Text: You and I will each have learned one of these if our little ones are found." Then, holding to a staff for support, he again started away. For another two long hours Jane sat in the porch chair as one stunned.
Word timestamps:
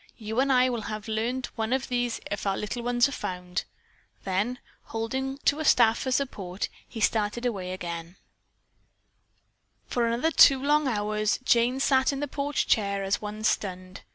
You 0.17 0.39
and 0.39 0.51
I 0.51 0.67
will 0.67 0.79
each 0.79 0.85
have 0.85 1.07
learned 1.07 1.45
one 1.55 1.71
of 1.71 1.87
these 1.87 2.19
if 2.31 2.47
our 2.47 2.57
little 2.57 2.81
ones 2.81 3.07
are 3.07 3.11
found." 3.11 3.65
Then, 4.23 4.57
holding 4.85 5.37
to 5.45 5.59
a 5.59 5.63
staff 5.63 5.99
for 5.99 6.11
support, 6.11 6.69
he 6.87 6.97
again 7.01 7.05
started 7.05 7.45
away. 7.45 7.77
For 9.85 10.07
another 10.07 10.31
two 10.31 10.59
long 10.59 10.87
hours 10.87 11.37
Jane 11.43 11.79
sat 11.79 12.11
in 12.11 12.19
the 12.19 12.27
porch 12.27 12.65
chair 12.65 13.03
as 13.03 13.21
one 13.21 13.43
stunned. 13.43 14.01